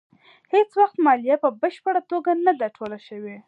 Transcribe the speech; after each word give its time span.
هېڅ 0.53 0.69
وخت 0.81 0.95
مالیه 1.05 1.37
په 1.43 1.49
بشپړه 1.61 2.01
توګه 2.11 2.31
نه 2.45 2.53
ده 2.59 2.67
ټوله 2.77 2.99
شوې. 3.07 3.35